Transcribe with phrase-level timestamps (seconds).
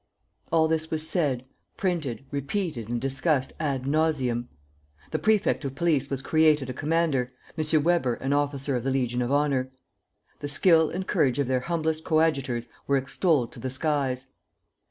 [0.51, 1.45] All this was said,
[1.77, 4.49] printed, repeated and discussed ad nauseam.
[5.11, 7.83] The prefect of police was created a commander, M.
[7.83, 9.71] Weber an officer of the Legion of Honor.
[10.39, 14.25] The skill and courage of their humblest coadjutors were extolled to the skies.